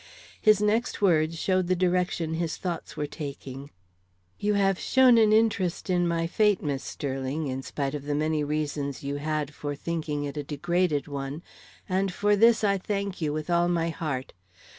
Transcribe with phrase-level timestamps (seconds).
[0.41, 3.69] His next words showed the direction his thoughts were taking.
[4.39, 8.43] "You have shown an interest in my fate, Miss Sterling, in spite of the many
[8.43, 11.43] reasons you had for thinking it a degraded one,
[11.87, 14.33] and for this I thank you with all my heart.